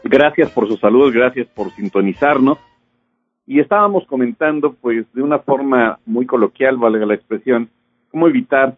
[0.05, 2.59] Gracias por su salud, gracias por sintonizarnos.
[3.47, 7.71] Y estábamos comentando, pues, de una forma muy coloquial, valga la expresión,
[8.11, 8.77] cómo evitar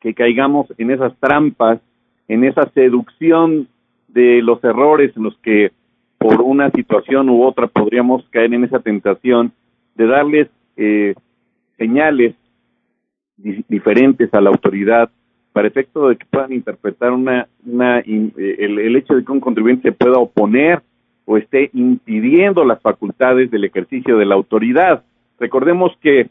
[0.00, 1.78] que caigamos en esas trampas,
[2.26, 3.68] en esa seducción
[4.12, 5.72] de los errores en los que
[6.18, 9.52] por una situación u otra podríamos caer en esa tentación
[9.94, 11.14] de darles eh,
[11.76, 12.34] señales
[13.36, 15.10] diferentes a la autoridad
[15.52, 19.92] para efecto de que puedan interpretar una, una eh, el, hecho de que un contribuyente
[19.92, 20.80] pueda oponer
[21.24, 25.02] o esté impidiendo las facultades del ejercicio de la autoridad.
[25.38, 26.28] Recordemos que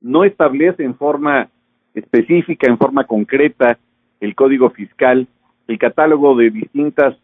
[0.00, 1.48] no establece en forma
[1.94, 3.78] específica, en forma concreta,
[4.20, 5.26] el Código Fiscal,
[5.70, 7.16] el catálogo de distintos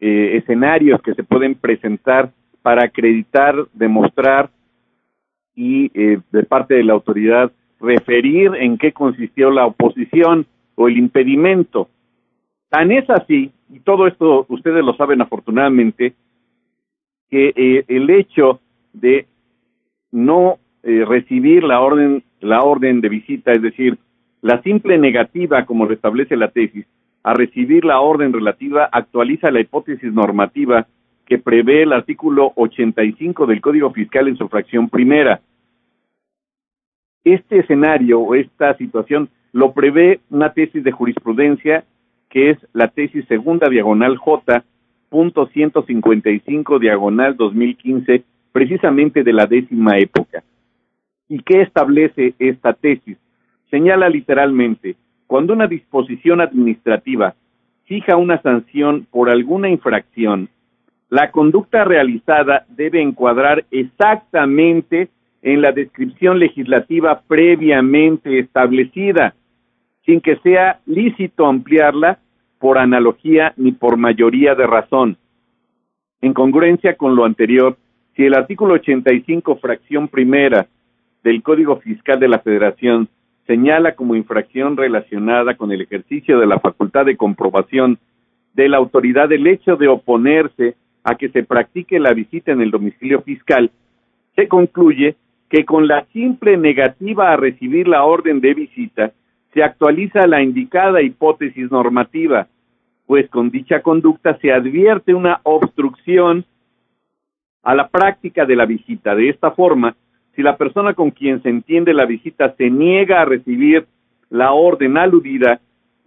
[0.00, 2.30] eh, escenarios que se pueden presentar
[2.62, 4.50] para acreditar, demostrar
[5.54, 10.98] y eh, de parte de la autoridad referir en qué consistió la oposición o el
[10.98, 11.88] impedimento.
[12.68, 16.14] Tan es así, y todo esto ustedes lo saben afortunadamente,
[17.30, 18.60] que eh, el hecho
[18.92, 19.26] de
[20.10, 23.98] no eh, recibir la orden, la orden de visita, es decir,
[24.42, 26.86] la simple negativa, como lo establece la tesis,
[27.22, 30.86] a recibir la orden relativa actualiza la hipótesis normativa
[31.26, 35.40] que prevé el artículo 85 del Código Fiscal en su fracción primera.
[37.22, 41.84] Este escenario o esta situación lo prevé una tesis de jurisprudencia
[42.28, 44.64] que es la tesis segunda diagonal J
[45.08, 50.42] punto 155 diagonal 2015 precisamente de la décima época.
[51.28, 53.18] ¿Y qué establece esta tesis?
[53.70, 54.96] Señala literalmente,
[55.30, 57.36] cuando una disposición administrativa
[57.84, 60.48] fija una sanción por alguna infracción,
[61.08, 65.08] la conducta realizada debe encuadrar exactamente
[65.42, 69.36] en la descripción legislativa previamente establecida,
[70.04, 72.18] sin que sea lícito ampliarla
[72.58, 75.16] por analogía ni por mayoría de razón.
[76.22, 77.76] En congruencia con lo anterior,
[78.16, 80.66] si el artículo 85, fracción primera
[81.22, 83.08] del Código Fiscal de la Federación
[83.50, 87.98] señala como infracción relacionada con el ejercicio de la facultad de comprobación
[88.54, 92.70] de la autoridad el hecho de oponerse a que se practique la visita en el
[92.70, 93.72] domicilio fiscal,
[94.36, 95.16] se concluye
[95.48, 99.10] que con la simple negativa a recibir la orden de visita
[99.52, 102.46] se actualiza la indicada hipótesis normativa,
[103.04, 106.44] pues con dicha conducta se advierte una obstrucción
[107.64, 109.16] a la práctica de la visita.
[109.16, 109.96] De esta forma,
[110.34, 113.86] si la persona con quien se entiende la visita se niega a recibir
[114.30, 115.60] la orden aludida,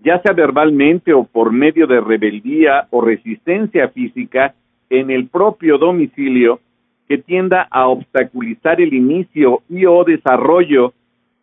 [0.03, 4.53] ya sea verbalmente o por medio de rebeldía o resistencia física
[4.89, 6.59] en el propio domicilio,
[7.07, 10.93] que tienda a obstaculizar el inicio y o desarrollo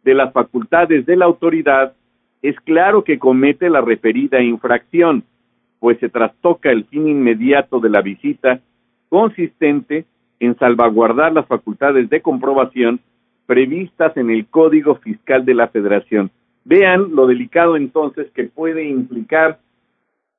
[0.02, 1.92] de las facultades de la autoridad,
[2.42, 5.24] es claro que comete la referida infracción,
[5.78, 8.60] pues se trastoca el fin inmediato de la visita,
[9.08, 10.06] consistente
[10.40, 13.00] en salvaguardar las facultades de comprobación
[13.46, 16.30] previstas en el Código Fiscal de la Federación.
[16.64, 19.58] Vean lo delicado entonces que puede implicar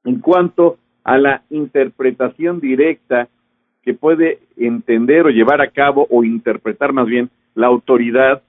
[0.03, 3.27] en cuanto a la interpretación directa
[3.83, 8.41] que puede entender o llevar a cabo o interpretar más bien la autoridad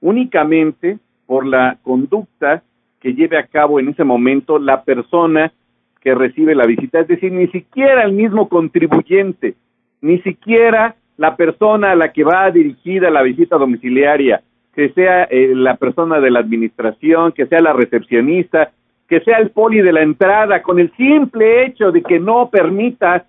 [0.00, 2.62] únicamente por la conducta
[3.00, 5.52] que lleve a cabo en ese momento la persona
[6.00, 9.54] que recibe la visita, es decir, ni siquiera el mismo contribuyente,
[10.00, 14.42] ni siquiera la persona a la que va dirigida la visita domiciliaria,
[14.74, 18.70] que sea eh, la persona de la administración, que sea la recepcionista,
[19.08, 23.24] que sea el poli de la entrada, con el simple hecho de que no permita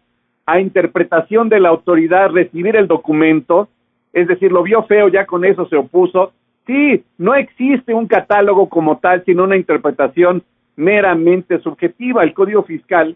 [0.46, 3.70] a interpretación de la autoridad recibir el documento,
[4.14, 6.34] es decir, lo vio feo, ya con eso se opuso.
[6.68, 10.44] Sí, no existe un catálogo como tal, sino una interpretación
[10.76, 12.24] meramente subjetiva.
[12.24, 13.16] El Código Fiscal,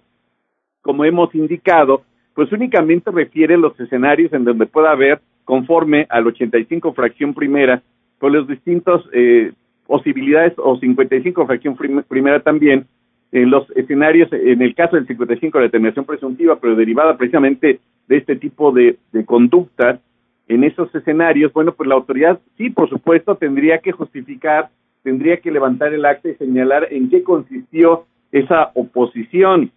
[0.81, 6.93] como hemos indicado, pues únicamente refiere los escenarios en donde pueda haber, conforme al 85
[6.93, 7.81] fracción primera,
[8.19, 9.51] con los distintos eh,
[9.85, 11.75] posibilidades, o 55 fracción
[12.07, 12.85] primera también,
[13.31, 18.17] en los escenarios, en el caso del 55, la determinación presuntiva, pero derivada precisamente de
[18.17, 19.99] este tipo de, de conductas,
[20.47, 24.69] en esos escenarios, bueno, pues la autoridad sí, por supuesto, tendría que justificar,
[25.01, 29.71] tendría que levantar el acta y señalar en qué consistió esa oposición,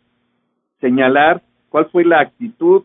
[0.81, 2.83] señalar cuál fue la actitud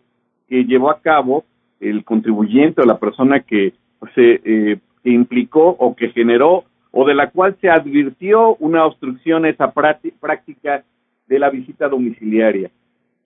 [0.48, 1.46] que llevó a cabo
[1.80, 3.74] el contribuyente o la persona que
[4.16, 9.50] se eh, implicó o que generó o de la cual se advirtió una obstrucción a
[9.50, 10.84] esa práctica
[11.28, 12.70] de la visita domiciliaria.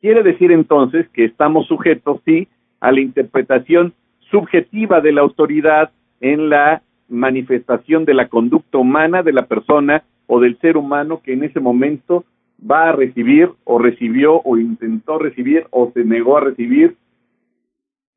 [0.01, 2.47] Quiere decir entonces que estamos sujetos, sí,
[2.79, 3.93] a la interpretación
[4.29, 5.89] subjetiva de la autoridad
[6.21, 11.33] en la manifestación de la conducta humana de la persona o del ser humano que
[11.33, 12.23] en ese momento
[12.59, 16.95] va a recibir o recibió o intentó recibir o se negó a recibir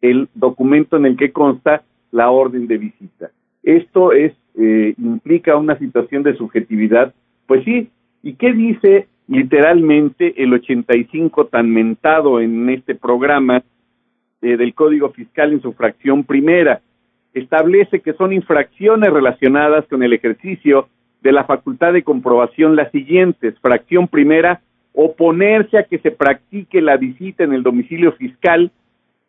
[0.00, 1.82] el documento en el que consta
[2.12, 3.30] la orden de visita.
[3.62, 7.14] Esto es eh, implica una situación de subjetividad,
[7.46, 7.90] pues sí,
[8.22, 13.62] ¿y qué dice literalmente el 85 tan mentado en este programa
[14.42, 16.80] eh, del Código Fiscal en su fracción primera?
[17.34, 20.88] establece que son infracciones relacionadas con el ejercicio
[21.22, 23.58] de la facultad de comprobación las siguientes.
[23.60, 24.60] Fracción primera,
[24.92, 28.70] oponerse a que se practique la visita en el domicilio fiscal,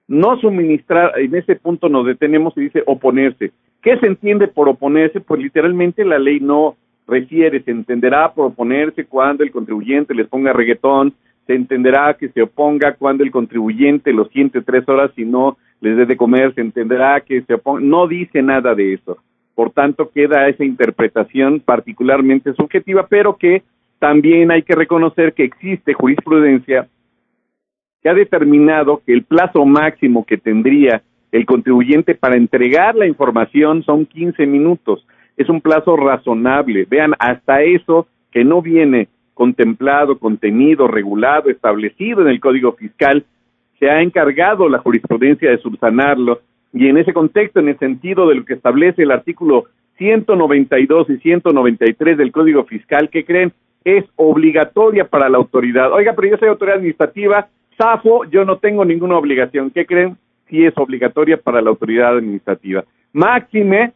[0.08, 3.52] no suministrar, en ese punto nos detenemos y dice oponerse.
[3.82, 5.22] ¿Qué se entiende por oponerse?
[5.22, 6.76] Pues literalmente la ley no
[7.08, 11.14] refiere, se entenderá por oponerse cuando el contribuyente les ponga reggaetón,
[11.48, 15.98] se entenderá que se oponga cuando el contribuyente lo siente tres horas y no les
[15.98, 19.18] dé de comer, se entenderá que se oponga, no dice nada de eso.
[19.60, 23.64] Por tanto, queda esa interpretación particularmente subjetiva, pero que
[24.00, 26.88] también hay que reconocer que existe jurisprudencia
[28.02, 31.04] que ha determinado que el plazo máximo que tendría
[31.34, 35.06] el contribuyente para entregar la información son 15 minutos.
[35.36, 36.88] Es un plazo razonable.
[36.90, 43.26] Vean, hasta eso que no viene contemplado, contenido, regulado, establecido en el Código Fiscal,
[43.78, 46.40] se ha encargado la jurisprudencia de subsanarlo
[46.74, 49.66] y en ese contexto, en el sentido de lo que establece el artículo
[49.98, 53.52] 192 y 193 del Código Fiscal, que creen
[53.84, 55.92] es obligatoria para la autoridad.
[55.92, 57.48] Oiga, pero yo soy autoridad administrativa,
[57.78, 59.72] SAFO, yo no tengo ninguna obligación.
[59.72, 60.18] ¿Qué creen?
[60.50, 62.84] Sí es obligatoria para la autoridad administrativa.
[63.14, 63.94] Máxime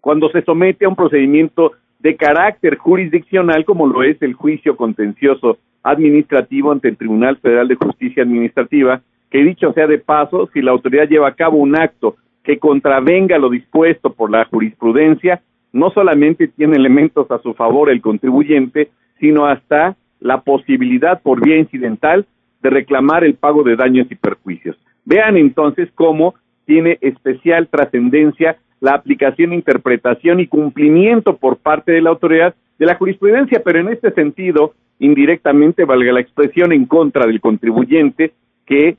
[0.00, 5.58] cuando se somete a un procedimiento de carácter jurisdiccional como lo es el juicio contencioso
[5.82, 10.72] administrativo ante el Tribunal Federal de Justicia Administrativa, que dicho sea de paso, si la
[10.72, 16.48] autoridad lleva a cabo un acto que contravenga lo dispuesto por la jurisprudencia, no solamente
[16.48, 22.26] tiene elementos a su favor el contribuyente, sino hasta la posibilidad por vía incidental
[22.62, 24.76] de reclamar el pago de daños y perjuicios.
[25.04, 26.34] Vean entonces cómo
[26.66, 32.94] tiene especial trascendencia la aplicación, interpretación y cumplimiento por parte de la autoridad de la
[32.96, 38.32] jurisprudencia, pero en este sentido, indirectamente, valga la expresión, en contra del contribuyente
[38.64, 38.96] que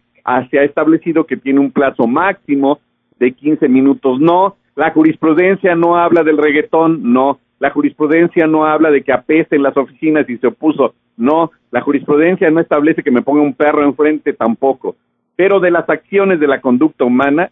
[0.50, 2.80] se ha establecido que tiene un plazo máximo
[3.20, 4.20] de 15 minutos.
[4.20, 7.40] No, la jurisprudencia no habla del reggaetón, no.
[7.60, 11.52] La jurisprudencia no habla de que apeste en las oficinas y se opuso, no.
[11.70, 14.96] La jurisprudencia no establece que me ponga un perro enfrente tampoco.
[15.36, 17.52] Pero de las acciones de la conducta humana,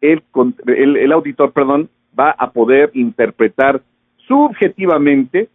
[0.00, 0.22] el,
[0.66, 1.88] el, el auditor, perdón,
[2.18, 3.80] va a poder interpretar
[4.28, 5.48] subjetivamente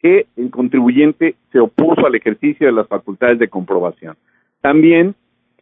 [0.00, 4.16] que el contribuyente se opuso al ejercicio de las facultades de comprobación.
[4.64, 5.14] También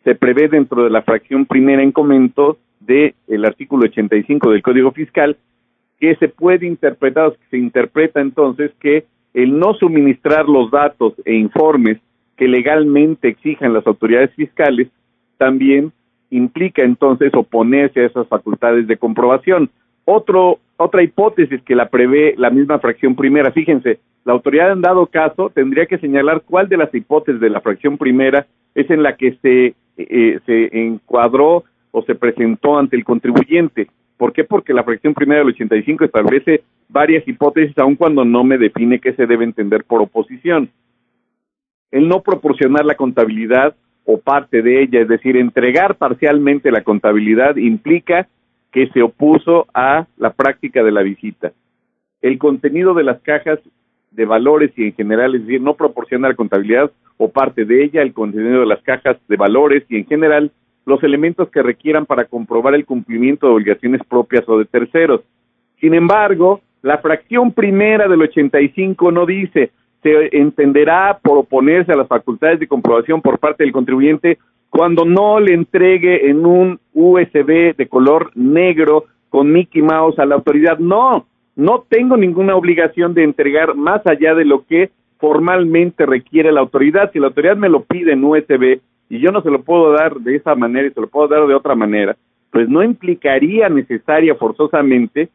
[0.05, 4.93] se prevé dentro de la fracción primera en comento del el artículo 85 del Código
[4.93, 5.37] Fiscal
[5.99, 11.99] que se puede interpretar, se interpreta entonces que el no suministrar los datos e informes
[12.37, 14.87] que legalmente exijan las autoridades fiscales
[15.37, 15.91] también
[16.31, 19.69] implica entonces oponerse a esas facultades de comprobación.
[20.05, 25.07] Otro, otra hipótesis que la prevé la misma fracción primera, fíjense, la autoridad en dado
[25.07, 29.17] caso tendría que señalar cuál de las hipótesis de la fracción primera es en la
[29.17, 33.89] que se, eh, se encuadró o se presentó ante el contribuyente.
[34.17, 34.45] ¿Por qué?
[34.45, 39.13] Porque la fracción primera del 85 establece varias hipótesis, aun cuando no me define qué
[39.15, 40.71] se debe entender por oposición.
[41.91, 43.75] El no proporcionar la contabilidad
[44.05, 48.29] o parte de ella, es decir, entregar parcialmente la contabilidad, implica
[48.73, 51.53] que se opuso a la práctica de la visita.
[52.21, 53.59] El contenido de las cajas
[54.11, 58.03] de valores y en general, es decir, no proporciona la contabilidad o parte de ella,
[58.03, 60.51] el contenido de las cajas de valores y en general
[60.85, 65.21] los elementos que requieran para comprobar el cumplimiento de obligaciones propias o de terceros.
[65.81, 69.71] Sin embargo, la fracción primera del 85 no dice
[70.03, 74.39] se entenderá por oponerse a las facultades de comprobación por parte del contribuyente
[74.73, 80.37] cuando no le entregue en un USB de color negro con Mickey Mouse a la
[80.37, 80.79] autoridad.
[80.79, 86.61] No, no tengo ninguna obligación de entregar más allá de lo que formalmente requiere la
[86.61, 87.13] autoridad.
[87.13, 90.15] Si la autoridad me lo pide en USB y yo no se lo puedo dar
[90.15, 92.17] de esa manera y se lo puedo dar de otra manera,
[92.51, 95.29] pues no implicaría necesaria forzosamente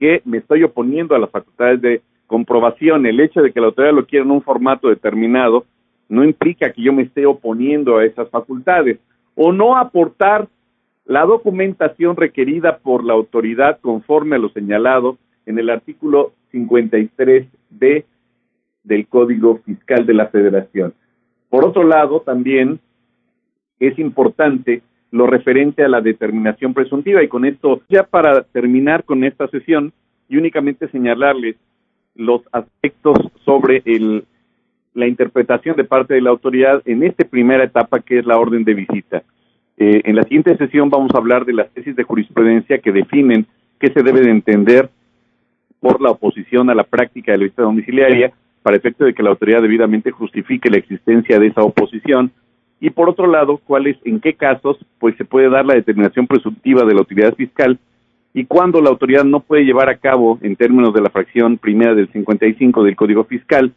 [0.00, 3.94] que me estoy oponiendo a las facultades de comprobación, el hecho de que la autoridad
[3.94, 5.66] lo quiera en un formato determinado,
[6.08, 8.98] no implica que yo me esté oponiendo a esas facultades.
[9.34, 10.48] O no aportar
[11.04, 18.04] la documentación requerida por la autoridad conforme a lo señalado en el artículo 53b
[18.84, 20.94] del Código Fiscal de la Federación.
[21.50, 22.80] Por otro lado, también
[23.80, 29.22] es importante lo referente a la determinación presuntiva y con esto, ya para terminar con
[29.24, 29.92] esta sesión
[30.28, 31.56] y únicamente señalarles
[32.16, 34.24] los aspectos sobre el,
[34.94, 38.64] la interpretación de parte de la autoridad en esta primera etapa que es la orden
[38.64, 39.22] de visita.
[39.76, 43.46] Eh, en la siguiente sesión vamos a hablar de las tesis de jurisprudencia que definen
[43.80, 44.88] qué se debe de entender
[45.80, 48.32] por la oposición a la práctica de la visita domiciliaria
[48.62, 52.30] para efecto de que la autoridad debidamente justifique la existencia de esa oposición
[52.80, 56.84] y por otro lado, cuáles, en qué casos, pues se puede dar la determinación presuntiva
[56.84, 57.78] de la utilidad fiscal
[58.34, 61.94] y cuándo la autoridad no puede llevar a cabo, en términos de la fracción primera
[61.94, 63.72] del 55 del Código Fiscal,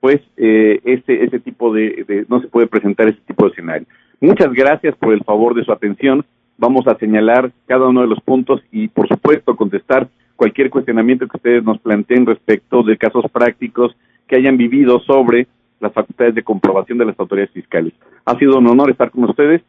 [0.00, 3.86] pues eh, ese, ese tipo de, no se puede presentar ese tipo de escenario.
[4.20, 6.24] Muchas gracias por el favor de su atención.
[6.58, 11.36] Vamos a señalar cada uno de los puntos y, por supuesto, contestar cualquier cuestionamiento que
[11.36, 13.94] ustedes nos planteen respecto de casos prácticos
[14.26, 15.46] que hayan vivido sobre
[15.80, 17.92] las facultades de comprobación de las autoridades fiscales.
[18.24, 19.62] Ha sido un honor estar con ustedes,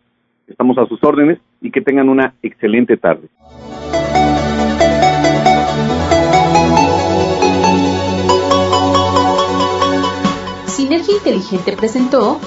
[0.48, 3.28] estamos a sus órdenes y que tengan una excelente tarde.
[11.02, 12.40] Sinergia Inteligente presentó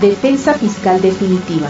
[0.00, 1.66] Defensa Fiscal Definitiva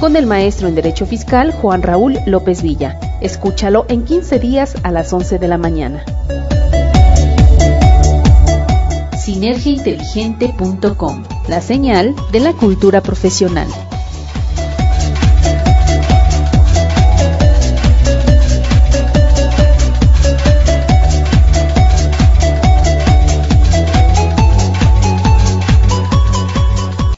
[0.00, 2.98] con el maestro en Derecho Fiscal Juan Raúl López Villa.
[3.20, 6.04] Escúchalo en 15 días a las 11 de la mañana
[9.18, 13.68] sinergiainteligente.com, la señal de la cultura profesional.